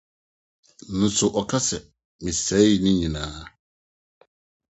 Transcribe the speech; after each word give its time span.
Nanso 0.97 1.27
ɔka 1.41 1.57
sɛ: 1.67 1.77
Mesɛee 2.23 2.75
ne 2.83 2.91
nyinaa. 2.99 3.39